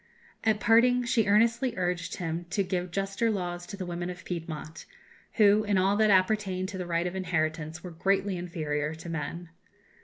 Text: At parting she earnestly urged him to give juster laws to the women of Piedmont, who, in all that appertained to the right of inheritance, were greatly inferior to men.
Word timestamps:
At 0.43 0.59
parting 0.59 1.05
she 1.05 1.27
earnestly 1.27 1.75
urged 1.77 2.15
him 2.15 2.47
to 2.49 2.63
give 2.63 2.89
juster 2.89 3.29
laws 3.29 3.67
to 3.67 3.77
the 3.77 3.85
women 3.85 4.09
of 4.09 4.25
Piedmont, 4.25 4.87
who, 5.33 5.63
in 5.63 5.77
all 5.77 5.95
that 5.97 6.09
appertained 6.09 6.69
to 6.69 6.79
the 6.79 6.87
right 6.87 7.05
of 7.05 7.15
inheritance, 7.15 7.83
were 7.83 7.91
greatly 7.91 8.35
inferior 8.35 8.95
to 8.95 9.09
men. 9.09 9.49